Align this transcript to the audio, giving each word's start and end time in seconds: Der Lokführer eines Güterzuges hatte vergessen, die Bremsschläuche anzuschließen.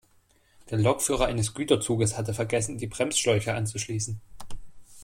Der 0.71 0.79
Lokführer 0.79 1.27
eines 1.27 1.53
Güterzuges 1.53 2.17
hatte 2.17 2.33
vergessen, 2.33 2.79
die 2.79 2.87
Bremsschläuche 2.87 3.53
anzuschließen. 3.53 4.19